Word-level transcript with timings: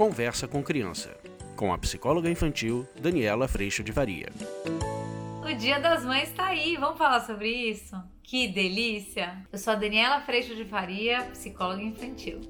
Conversa 0.00 0.48
com 0.48 0.62
Criança, 0.62 1.14
com 1.54 1.74
a 1.74 1.76
psicóloga 1.76 2.30
infantil 2.30 2.88
Daniela 2.98 3.46
Freixo 3.46 3.84
de 3.84 3.92
Varia. 3.92 4.30
O 5.44 5.54
Dia 5.54 5.78
das 5.78 6.06
Mães 6.06 6.30
está 6.30 6.46
aí, 6.46 6.74
vamos 6.78 6.96
falar 6.96 7.20
sobre 7.20 7.50
isso? 7.50 7.94
Que 8.22 8.48
delícia! 8.48 9.44
Eu 9.52 9.58
sou 9.58 9.74
a 9.74 9.76
Daniela 9.76 10.22
Freixo 10.22 10.56
de 10.56 10.64
Faria, 10.64 11.24
psicóloga 11.24 11.82
infantil. 11.82 12.40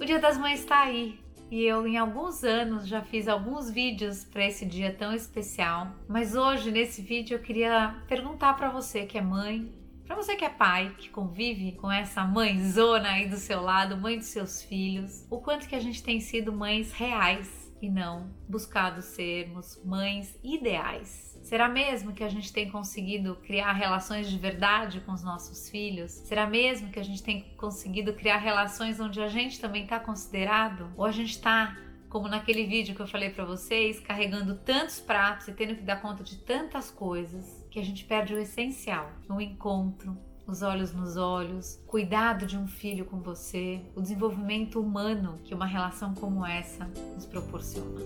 O 0.00 0.04
Dia 0.06 0.18
das 0.18 0.38
Mães 0.38 0.60
está 0.60 0.84
aí, 0.84 1.20
e 1.50 1.64
eu 1.64 1.86
em 1.86 1.98
alguns 1.98 2.44
anos 2.44 2.88
já 2.88 3.02
fiz 3.02 3.28
alguns 3.28 3.70
vídeos 3.70 4.24
para 4.24 4.46
esse 4.46 4.64
dia 4.64 4.90
tão 4.98 5.12
especial, 5.12 5.88
mas 6.08 6.34
hoje 6.34 6.70
nesse 6.70 7.02
vídeo 7.02 7.34
eu 7.34 7.42
queria 7.42 7.94
perguntar 8.08 8.54
para 8.54 8.70
você 8.70 9.04
que 9.04 9.18
é 9.18 9.20
mãe, 9.20 9.70
para 10.06 10.14
você 10.14 10.36
que 10.36 10.44
é 10.44 10.48
pai, 10.48 10.94
que 10.96 11.10
convive 11.10 11.72
com 11.72 11.90
essa 11.90 12.24
mãezona 12.24 13.10
aí 13.10 13.28
do 13.28 13.36
seu 13.36 13.60
lado, 13.60 13.96
mãe 13.96 14.16
dos 14.16 14.28
seus 14.28 14.62
filhos, 14.62 15.26
o 15.28 15.40
quanto 15.40 15.68
que 15.68 15.74
a 15.74 15.80
gente 15.80 16.02
tem 16.02 16.20
sido 16.20 16.52
mães 16.52 16.92
reais 16.92 17.74
e 17.82 17.90
não 17.90 18.30
buscado 18.48 19.02
sermos 19.02 19.82
mães 19.84 20.38
ideais. 20.42 21.38
Será 21.42 21.68
mesmo 21.68 22.12
que 22.12 22.24
a 22.24 22.28
gente 22.28 22.52
tem 22.52 22.70
conseguido 22.70 23.36
criar 23.36 23.72
relações 23.72 24.30
de 24.30 24.38
verdade 24.38 25.00
com 25.00 25.12
os 25.12 25.22
nossos 25.22 25.68
filhos? 25.68 26.12
Será 26.12 26.46
mesmo 26.46 26.90
que 26.90 26.98
a 26.98 27.04
gente 27.04 27.22
tem 27.22 27.54
conseguido 27.56 28.14
criar 28.14 28.38
relações 28.38 28.98
onde 29.00 29.20
a 29.20 29.28
gente 29.28 29.60
também 29.60 29.84
está 29.84 30.00
considerado? 30.00 30.92
Ou 30.96 31.04
a 31.04 31.12
gente 31.12 31.30
está 31.30 31.76
como 32.08 32.28
naquele 32.28 32.64
vídeo 32.64 32.94
que 32.94 33.02
eu 33.02 33.06
falei 33.06 33.30
para 33.30 33.44
vocês, 33.44 34.00
carregando 34.00 34.56
tantos 34.56 34.98
pratos 35.00 35.48
e 35.48 35.52
tendo 35.52 35.76
que 35.76 35.82
dar 35.82 36.00
conta 36.00 36.24
de 36.24 36.38
tantas 36.38 36.90
coisas 36.90 37.65
que 37.76 37.80
a 37.80 37.84
gente 37.84 38.06
perde 38.06 38.32
o 38.32 38.38
essencial, 38.38 39.12
o 39.28 39.38
encontro, 39.38 40.16
os 40.46 40.62
olhos 40.62 40.94
nos 40.94 41.18
olhos, 41.18 41.78
cuidado 41.86 42.46
de 42.46 42.56
um 42.56 42.66
filho 42.66 43.04
com 43.04 43.20
você, 43.20 43.82
o 43.94 44.00
desenvolvimento 44.00 44.80
humano 44.80 45.38
que 45.44 45.52
uma 45.52 45.66
relação 45.66 46.14
como 46.14 46.46
essa 46.46 46.90
nos 47.14 47.26
proporciona. 47.26 48.00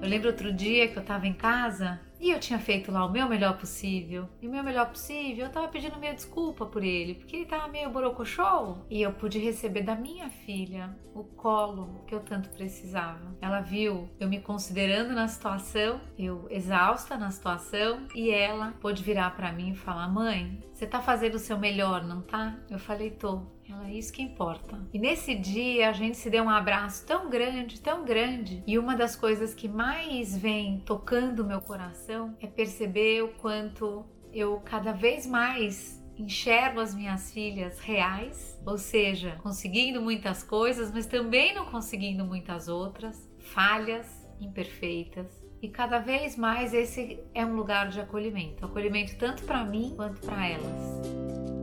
Eu 0.00 0.08
lembro 0.08 0.30
outro 0.30 0.50
dia 0.50 0.88
que 0.88 0.96
eu 0.96 1.02
estava 1.02 1.26
em 1.26 1.34
casa 1.34 2.00
e 2.24 2.30
eu 2.30 2.40
tinha 2.40 2.58
feito 2.58 2.90
lá 2.90 3.04
o 3.04 3.12
meu 3.12 3.28
melhor 3.28 3.58
possível. 3.58 4.26
E 4.40 4.48
o 4.48 4.50
meu 4.50 4.64
melhor 4.64 4.88
possível, 4.88 5.44
eu 5.44 5.52
tava 5.52 5.68
pedindo 5.68 5.98
meio 5.98 6.14
desculpa 6.14 6.64
por 6.64 6.82
ele, 6.82 7.16
porque 7.16 7.36
ele 7.36 7.44
tava 7.44 7.68
meio 7.68 7.90
borocochô. 7.90 8.78
E 8.88 9.02
eu 9.02 9.12
pude 9.12 9.38
receber 9.38 9.82
da 9.82 9.94
minha 9.94 10.30
filha 10.30 10.96
o 11.14 11.22
colo 11.22 12.02
que 12.06 12.14
eu 12.14 12.20
tanto 12.20 12.48
precisava. 12.48 13.36
Ela 13.42 13.60
viu 13.60 14.08
eu 14.18 14.26
me 14.26 14.40
considerando 14.40 15.12
na 15.12 15.28
situação, 15.28 16.00
eu 16.18 16.46
exausta 16.48 17.18
na 17.18 17.30
situação, 17.30 18.06
e 18.14 18.30
ela 18.30 18.72
pôde 18.80 19.02
virar 19.02 19.36
para 19.36 19.52
mim 19.52 19.72
e 19.72 19.76
falar: 19.76 20.08
Mãe, 20.08 20.64
você 20.72 20.86
tá 20.86 21.02
fazendo 21.02 21.34
o 21.34 21.38
seu 21.38 21.58
melhor, 21.58 22.02
não 22.04 22.22
tá? 22.22 22.58
Eu 22.70 22.78
falei: 22.78 23.10
Tô. 23.10 23.42
Ela, 23.68 23.88
é 23.88 23.94
isso 23.94 24.12
que 24.12 24.22
importa. 24.22 24.78
E 24.92 24.98
nesse 24.98 25.34
dia 25.34 25.88
a 25.88 25.92
gente 25.92 26.16
se 26.16 26.28
deu 26.28 26.44
um 26.44 26.50
abraço 26.50 27.06
tão 27.06 27.30
grande, 27.30 27.80
tão 27.80 28.04
grande. 28.04 28.62
E 28.66 28.78
uma 28.78 28.94
das 28.94 29.16
coisas 29.16 29.54
que 29.54 29.68
mais 29.68 30.36
vem 30.36 30.80
tocando 30.80 31.40
o 31.40 31.46
meu 31.46 31.60
coração 31.60 32.36
é 32.40 32.46
perceber 32.46 33.22
o 33.22 33.28
quanto 33.28 34.04
eu 34.32 34.60
cada 34.64 34.92
vez 34.92 35.26
mais 35.26 36.02
enxergo 36.18 36.80
as 36.80 36.94
minhas 36.94 37.32
filhas 37.32 37.80
reais, 37.80 38.60
ou 38.64 38.78
seja, 38.78 39.38
conseguindo 39.42 40.00
muitas 40.00 40.42
coisas, 40.42 40.92
mas 40.92 41.06
também 41.06 41.54
não 41.54 41.66
conseguindo 41.66 42.24
muitas 42.24 42.68
outras, 42.68 43.28
falhas, 43.38 44.06
imperfeitas. 44.40 45.26
E 45.60 45.68
cada 45.68 45.98
vez 45.98 46.36
mais 46.36 46.74
esse 46.74 47.18
é 47.32 47.44
um 47.44 47.56
lugar 47.56 47.88
de 47.88 48.00
acolhimento, 48.00 48.64
acolhimento 48.64 49.16
tanto 49.16 49.44
para 49.44 49.64
mim 49.64 49.94
quanto 49.96 50.20
para 50.20 50.46
elas. 50.46 51.53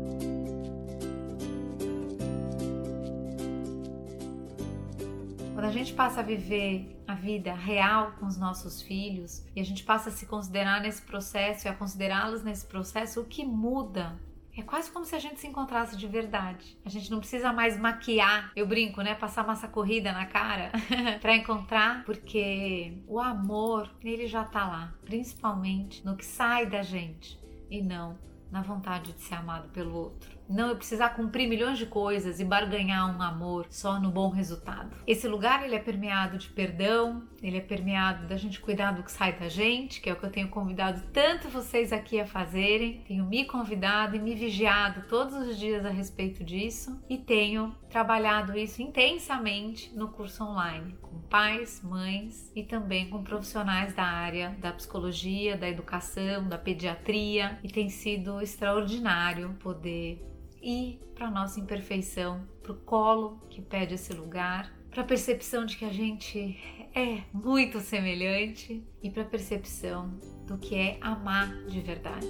A 5.71 5.73
gente 5.73 5.93
passa 5.93 6.19
a 6.19 6.23
viver 6.23 7.01
a 7.07 7.15
vida 7.15 7.53
real 7.53 8.11
com 8.19 8.25
os 8.25 8.37
nossos 8.37 8.81
filhos 8.81 9.45
e 9.55 9.61
a 9.61 9.63
gente 9.63 9.85
passa 9.85 10.09
a 10.09 10.11
se 10.11 10.25
considerar 10.25 10.81
nesse 10.81 11.01
processo 11.01 11.65
e 11.65 11.69
a 11.69 11.73
considerá-los 11.73 12.43
nesse 12.43 12.65
processo, 12.65 13.21
o 13.21 13.23
que 13.23 13.45
muda 13.45 14.19
é 14.53 14.61
quase 14.61 14.91
como 14.91 15.05
se 15.05 15.15
a 15.15 15.19
gente 15.19 15.39
se 15.39 15.47
encontrasse 15.47 15.95
de 15.95 16.05
verdade. 16.05 16.77
A 16.83 16.89
gente 16.89 17.09
não 17.09 17.19
precisa 17.19 17.53
mais 17.53 17.79
maquiar, 17.79 18.51
eu 18.53 18.67
brinco, 18.67 19.01
né? 19.01 19.15
Passar 19.15 19.47
massa 19.47 19.65
corrida 19.65 20.11
na 20.11 20.25
cara 20.25 20.73
para 21.21 21.37
encontrar, 21.37 22.03
porque 22.03 22.97
o 23.07 23.17
amor, 23.17 23.89
ele 24.03 24.27
já 24.27 24.43
tá 24.43 24.67
lá, 24.67 24.93
principalmente 25.05 26.05
no 26.05 26.17
que 26.17 26.25
sai 26.25 26.65
da 26.65 26.83
gente 26.83 27.39
e 27.69 27.81
não 27.81 28.19
na 28.51 28.61
vontade 28.61 29.13
de 29.13 29.21
ser 29.21 29.35
amado 29.35 29.69
pelo 29.69 29.95
outro 29.95 30.40
não 30.51 30.69
eu 30.69 30.75
precisar 30.75 31.09
cumprir 31.09 31.47
milhões 31.47 31.77
de 31.77 31.85
coisas 31.85 32.39
e 32.39 32.45
barganhar 32.45 33.15
um 33.15 33.21
amor 33.21 33.67
só 33.69 33.99
no 33.99 34.11
bom 34.11 34.29
resultado. 34.29 34.95
Esse 35.07 35.27
lugar 35.27 35.63
ele 35.63 35.75
é 35.75 35.79
permeado 35.79 36.37
de 36.37 36.49
perdão, 36.49 37.23
ele 37.41 37.57
é 37.57 37.61
permeado 37.61 38.27
da 38.27 38.37
gente 38.37 38.59
cuidar 38.59 38.91
do 38.91 39.03
que 39.03 39.11
sai 39.11 39.33
da 39.33 39.49
gente, 39.49 40.01
que 40.01 40.09
é 40.09 40.13
o 40.13 40.15
que 40.15 40.25
eu 40.25 40.31
tenho 40.31 40.49
convidado 40.49 41.01
tanto 41.11 41.49
vocês 41.49 41.91
aqui 41.91 42.19
a 42.19 42.25
fazerem. 42.25 43.03
Tenho 43.07 43.25
me 43.25 43.45
convidado 43.45 44.15
e 44.15 44.19
me 44.19 44.35
vigiado 44.35 45.03
todos 45.07 45.33
os 45.35 45.57
dias 45.57 45.85
a 45.85 45.89
respeito 45.89 46.43
disso 46.43 47.01
e 47.09 47.17
tenho 47.17 47.75
trabalhado 47.89 48.57
isso 48.57 48.81
intensamente 48.81 49.93
no 49.95 50.09
curso 50.09 50.43
online 50.43 50.95
com 51.01 51.19
pais, 51.21 51.81
mães 51.83 52.51
e 52.55 52.63
também 52.63 53.09
com 53.09 53.23
profissionais 53.23 53.93
da 53.93 54.03
área 54.03 54.55
da 54.59 54.71
psicologia, 54.71 55.57
da 55.57 55.67
educação, 55.67 56.47
da 56.47 56.57
pediatria 56.57 57.59
e 57.63 57.67
tem 57.67 57.89
sido 57.89 58.41
extraordinário 58.41 59.55
poder 59.59 60.21
ir 60.61 60.99
para 61.15 61.29
nossa 61.31 61.59
imperfeição, 61.59 62.47
para 62.61 62.71
o 62.71 62.75
colo 62.75 63.41
que 63.49 63.61
pede 63.61 63.95
esse 63.95 64.13
lugar, 64.13 64.73
para 64.89 65.01
a 65.01 65.05
percepção 65.05 65.65
de 65.65 65.77
que 65.77 65.85
a 65.85 65.93
gente 65.93 66.59
é 66.93 67.21
muito 67.33 67.79
semelhante 67.79 68.85
e 69.01 69.09
para 69.09 69.23
a 69.23 69.25
percepção 69.25 70.19
do 70.45 70.57
que 70.57 70.75
é 70.75 70.97
amar 71.01 71.65
de 71.65 71.79
verdade. 71.79 72.27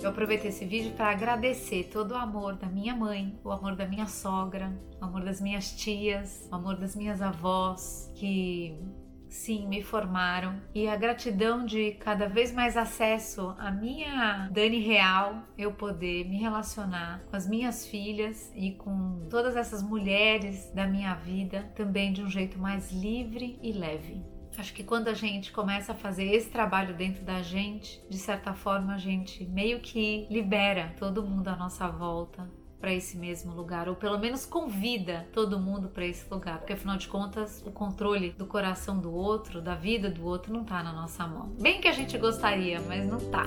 Eu 0.00 0.10
aproveito 0.10 0.44
esse 0.44 0.64
vídeo 0.64 0.92
para 0.92 1.10
agradecer 1.10 1.90
todo 1.92 2.12
o 2.12 2.16
amor 2.16 2.54
da 2.54 2.68
minha 2.68 2.94
mãe, 2.94 3.38
o 3.42 3.50
amor 3.50 3.74
da 3.74 3.86
minha 3.86 4.06
sogra, 4.06 4.72
o 5.00 5.04
amor 5.04 5.24
das 5.24 5.40
minhas 5.40 5.72
tias, 5.72 6.48
o 6.50 6.54
amor 6.54 6.76
das 6.76 6.94
minhas 6.94 7.20
avós, 7.20 8.10
que 8.14 8.78
sim, 9.28 9.66
me 9.66 9.82
formaram 9.82 10.60
e 10.74 10.88
a 10.88 10.96
gratidão 10.96 11.64
de 11.64 11.92
cada 11.92 12.28
vez 12.28 12.52
mais 12.52 12.76
acesso 12.76 13.54
à 13.58 13.70
minha 13.70 14.48
Dani 14.50 14.78
real, 14.78 15.42
eu 15.56 15.72
poder 15.72 16.28
me 16.28 16.38
relacionar 16.38 17.22
com 17.30 17.36
as 17.36 17.48
minhas 17.48 17.86
filhas 17.86 18.52
e 18.54 18.72
com 18.72 19.26
todas 19.30 19.56
essas 19.56 19.82
mulheres 19.82 20.70
da 20.72 20.86
minha 20.86 21.14
vida 21.14 21.70
também 21.74 22.12
de 22.12 22.22
um 22.22 22.28
jeito 22.28 22.58
mais 22.58 22.90
livre 22.92 23.58
e 23.62 23.72
leve. 23.72 24.22
Acho 24.56 24.74
que 24.74 24.82
quando 24.82 25.06
a 25.06 25.14
gente 25.14 25.52
começa 25.52 25.92
a 25.92 25.94
fazer 25.94 26.24
esse 26.24 26.50
trabalho 26.50 26.92
dentro 26.96 27.22
da 27.24 27.42
gente, 27.42 28.02
de 28.10 28.18
certa 28.18 28.52
forma 28.52 28.94
a 28.94 28.98
gente 28.98 29.44
meio 29.44 29.78
que 29.78 30.26
libera 30.28 30.94
todo 30.98 31.22
mundo 31.22 31.46
à 31.46 31.56
nossa 31.56 31.88
volta 31.88 32.50
para 32.80 32.92
esse 32.92 33.16
mesmo 33.16 33.52
lugar, 33.54 33.88
ou 33.88 33.96
pelo 33.96 34.18
menos 34.18 34.46
convida 34.46 35.26
todo 35.32 35.58
mundo 35.58 35.88
para 35.88 36.06
esse 36.06 36.24
lugar, 36.32 36.58
porque 36.58 36.72
afinal 36.72 36.96
de 36.96 37.08
contas 37.08 37.62
o 37.66 37.70
controle 37.70 38.30
do 38.30 38.46
coração 38.46 38.98
do 38.98 39.12
outro, 39.12 39.60
da 39.60 39.74
vida 39.74 40.10
do 40.10 40.24
outro, 40.24 40.52
não 40.52 40.62
está 40.62 40.82
na 40.82 40.92
nossa 40.92 41.26
mão. 41.26 41.48
Bem 41.60 41.80
que 41.80 41.88
a 41.88 41.92
gente 41.92 42.16
gostaria, 42.16 42.80
mas 42.80 43.04
não 43.04 43.18
está. 43.18 43.44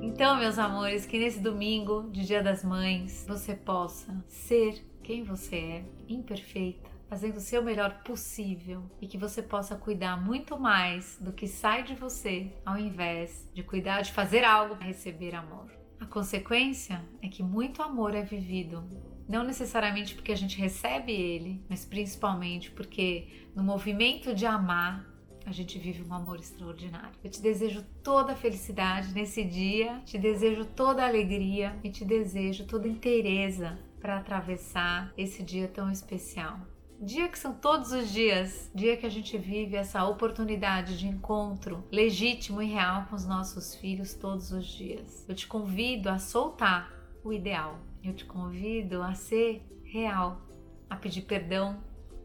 Então, 0.00 0.36
meus 0.36 0.56
amores, 0.58 1.04
que 1.04 1.18
nesse 1.18 1.40
domingo 1.40 2.08
de 2.12 2.24
Dia 2.24 2.42
das 2.42 2.62
Mães 2.62 3.24
você 3.26 3.54
possa 3.54 4.14
ser 4.28 4.84
quem 5.02 5.24
você 5.24 5.56
é, 5.56 5.84
imperfeita 6.08 6.91
fazendo 7.12 7.36
o 7.36 7.40
seu 7.40 7.62
melhor 7.62 8.02
possível 8.04 8.90
e 8.98 9.06
que 9.06 9.18
você 9.18 9.42
possa 9.42 9.76
cuidar 9.76 10.16
muito 10.16 10.58
mais 10.58 11.18
do 11.20 11.30
que 11.30 11.46
sai 11.46 11.82
de 11.82 11.94
você, 11.94 12.50
ao 12.64 12.78
invés 12.78 13.46
de 13.52 13.62
cuidar 13.62 14.00
de 14.00 14.10
fazer 14.10 14.44
algo 14.44 14.76
para 14.76 14.86
receber 14.86 15.34
amor. 15.34 15.70
A 16.00 16.06
consequência 16.06 17.04
é 17.20 17.28
que 17.28 17.42
muito 17.42 17.82
amor 17.82 18.14
é 18.14 18.22
vivido, 18.22 18.82
não 19.28 19.44
necessariamente 19.44 20.14
porque 20.14 20.32
a 20.32 20.36
gente 20.36 20.58
recebe 20.58 21.12
ele, 21.12 21.62
mas 21.68 21.84
principalmente 21.84 22.70
porque 22.70 23.50
no 23.54 23.62
movimento 23.62 24.34
de 24.34 24.46
amar 24.46 25.06
a 25.44 25.52
gente 25.52 25.78
vive 25.78 26.02
um 26.02 26.14
amor 26.14 26.38
extraordinário. 26.40 27.18
Eu 27.22 27.30
te 27.30 27.42
desejo 27.42 27.84
toda 28.02 28.32
a 28.32 28.36
felicidade 28.36 29.12
nesse 29.12 29.44
dia, 29.44 30.00
te 30.06 30.16
desejo 30.16 30.64
toda 30.64 31.02
a 31.02 31.08
alegria 31.08 31.78
e 31.84 31.90
te 31.90 32.06
desejo 32.06 32.64
toda 32.64 32.86
a 32.88 32.90
inteireza 32.90 33.78
para 34.00 34.16
atravessar 34.16 35.12
esse 35.14 35.42
dia 35.42 35.68
tão 35.68 35.90
especial. 35.90 36.58
Dia 37.02 37.28
que 37.28 37.38
são 37.38 37.52
todos 37.52 37.90
os 37.90 38.12
dias, 38.12 38.70
dia 38.72 38.96
que 38.96 39.04
a 39.04 39.10
gente 39.10 39.36
vive 39.36 39.74
essa 39.74 40.04
oportunidade 40.04 40.96
de 40.96 41.08
encontro 41.08 41.84
legítimo 41.90 42.62
e 42.62 42.66
real 42.66 43.06
com 43.06 43.16
os 43.16 43.26
nossos 43.26 43.74
filhos 43.74 44.14
todos 44.14 44.52
os 44.52 44.66
dias. 44.66 45.28
Eu 45.28 45.34
te 45.34 45.48
convido 45.48 46.08
a 46.08 46.18
soltar 46.18 46.92
o 47.24 47.32
ideal. 47.32 47.80
Eu 48.04 48.14
te 48.14 48.24
convido 48.24 49.02
a 49.02 49.14
ser 49.14 49.66
real, 49.84 50.42
a 50.88 50.96
pedir 50.96 51.22
perdão, 51.22 51.82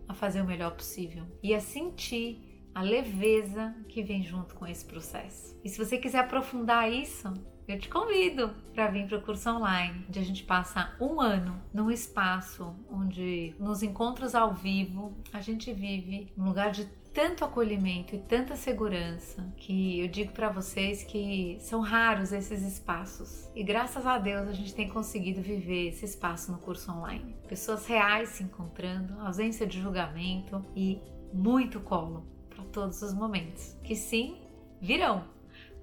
a 0.07 0.13
fazer 0.13 0.41
o 0.41 0.45
melhor 0.45 0.75
possível 0.75 1.25
e 1.41 1.55
a 1.55 1.59
sentir 1.59 2.69
a 2.73 2.81
leveza 2.83 3.75
que 3.89 4.03
vem 4.03 4.21
junto 4.21 4.53
com 4.53 4.65
esse 4.67 4.85
processo. 4.85 5.59
E 5.63 5.69
se 5.69 5.83
você 5.83 5.97
quiser 5.97 6.19
aprofundar 6.19 6.91
isso, 6.91 7.33
eu 7.67 7.77
te 7.77 7.89
convido 7.89 8.51
para 8.73 8.87
vir 8.87 9.07
para 9.07 9.17
o 9.17 9.21
curso 9.21 9.49
online, 9.49 10.05
onde 10.07 10.19
a 10.19 10.23
gente 10.23 10.43
passa 10.43 10.95
um 11.01 11.19
ano 11.19 11.61
num 11.73 11.91
espaço 11.91 12.73
onde, 12.89 13.53
nos 13.59 13.83
encontros 13.83 14.33
ao 14.33 14.53
vivo, 14.53 15.13
a 15.33 15.41
gente 15.41 15.73
vive 15.73 16.31
um 16.37 16.45
lugar 16.45 16.71
de 16.71 16.85
tanto 17.13 17.43
acolhimento 17.43 18.15
e 18.15 18.19
tanta 18.19 18.55
segurança 18.55 19.43
que 19.57 19.99
eu 19.99 20.07
digo 20.07 20.31
para 20.31 20.49
vocês 20.49 21.03
que 21.03 21.57
são 21.59 21.81
raros 21.81 22.31
esses 22.31 22.61
espaços. 22.61 23.49
E 23.55 23.63
graças 23.63 24.05
a 24.05 24.19
Deus 24.19 24.47
a 24.47 24.53
gente 24.53 24.73
tem 24.73 24.87
conseguido 24.87 25.41
viver 25.41 25.89
esse 25.89 26.05
espaço 26.05 26.51
no 26.51 26.59
curso 26.59 26.91
online. 26.91 27.35
Pessoas 27.47 27.87
reais 27.87 28.29
se 28.29 28.43
encontrando, 28.43 29.19
ausência 29.19 29.65
de 29.65 29.81
julgamento 29.81 30.63
e 30.75 31.01
muito 31.33 31.79
colo 31.79 32.23
para 32.49 32.63
todos 32.65 33.01
os 33.01 33.13
momentos. 33.15 33.75
Que 33.83 33.95
sim, 33.95 34.39
virão. 34.79 35.36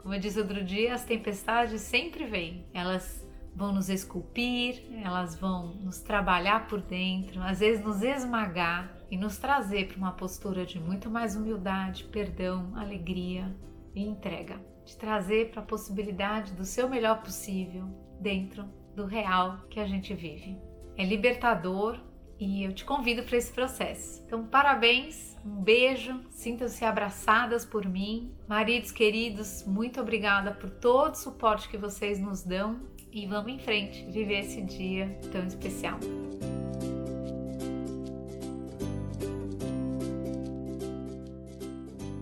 Como 0.04 0.14
eu 0.14 0.20
disse 0.20 0.38
outro 0.38 0.62
dia, 0.62 0.92
as 0.92 1.02
tempestades 1.02 1.80
sempre 1.80 2.26
vêm. 2.26 2.66
Elas 2.74 3.26
vão 3.56 3.72
nos 3.72 3.88
esculpir, 3.88 4.82
elas 5.02 5.34
vão 5.34 5.76
nos 5.76 6.00
trabalhar 6.00 6.66
por 6.66 6.82
dentro, 6.82 7.40
às 7.40 7.60
vezes 7.60 7.82
nos 7.82 8.02
esmagar 8.02 8.94
e 9.10 9.16
nos 9.16 9.38
trazer 9.38 9.88
para 9.88 9.96
uma 9.96 10.12
postura 10.12 10.66
de 10.66 10.78
muito 10.78 11.08
mais 11.08 11.34
humildade, 11.36 12.04
perdão, 12.04 12.70
alegria 12.76 13.50
e 13.94 14.02
entrega. 14.02 14.60
De 14.84 14.94
trazer 14.94 15.50
para 15.52 15.62
a 15.62 15.66
possibilidade 15.66 16.52
do 16.52 16.66
seu 16.66 16.86
melhor 16.86 17.22
possível 17.22 17.86
dentro 18.20 18.66
do 18.94 19.06
real 19.06 19.64
que 19.70 19.80
a 19.80 19.86
gente 19.86 20.12
vive. 20.12 20.58
É 20.98 21.04
libertador 21.06 21.98
e 22.44 22.62
eu 22.62 22.74
te 22.74 22.84
convido 22.84 23.22
para 23.22 23.38
esse 23.38 23.50
processo. 23.50 24.22
Então, 24.26 24.44
parabéns, 24.44 25.34
um 25.46 25.62
beijo, 25.62 26.20
sintam-se 26.30 26.84
abraçadas 26.84 27.64
por 27.64 27.88
mim. 27.88 28.34
Maridos 28.46 28.92
queridos, 28.92 29.64
muito 29.66 29.98
obrigada 29.98 30.52
por 30.52 30.68
todo 30.68 31.14
o 31.14 31.16
suporte 31.16 31.70
que 31.70 31.78
vocês 31.78 32.20
nos 32.20 32.42
dão 32.42 32.80
e 33.10 33.26
vamos 33.26 33.50
em 33.50 33.58
frente 33.58 34.04
viver 34.10 34.40
esse 34.40 34.60
dia 34.60 35.18
tão 35.32 35.46
especial. 35.46 35.98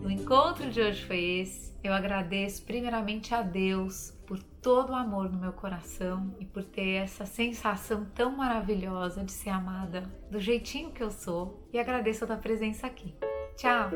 O 0.05 0.09
encontro 0.09 0.71
de 0.71 0.81
hoje 0.81 1.05
foi 1.05 1.21
esse. 1.41 1.72
Eu 1.83 1.93
agradeço 1.93 2.63
primeiramente 2.63 3.35
a 3.35 3.43
Deus 3.43 4.15
por 4.27 4.41
todo 4.41 4.91
o 4.91 4.97
amor 4.97 5.31
no 5.31 5.39
meu 5.39 5.53
coração 5.53 6.35
e 6.39 6.45
por 6.45 6.63
ter 6.63 6.95
essa 6.95 7.27
sensação 7.27 8.07
tão 8.15 8.37
maravilhosa 8.37 9.25
de 9.25 9.33
ser 9.33 9.51
amada 9.51 10.03
do 10.31 10.39
jeitinho 10.39 10.93
que 10.93 11.03
eu 11.03 11.11
sou 11.11 11.69
e 11.73 11.79
agradeço 11.79 12.25
a 12.25 12.27
tua 12.29 12.37
presença 12.37 12.87
aqui. 12.87 13.15
Tchau! 13.57 13.91